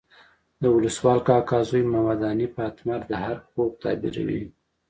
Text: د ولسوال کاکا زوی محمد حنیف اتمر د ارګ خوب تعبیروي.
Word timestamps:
د 0.61 0.63
ولسوال 0.75 1.19
کاکا 1.27 1.59
زوی 1.69 1.83
محمد 1.91 2.19
حنیف 2.31 2.53
اتمر 2.67 2.99
د 3.09 3.11
ارګ 3.29 3.41
خوب 3.51 3.71
تعبیروي. 3.83 4.43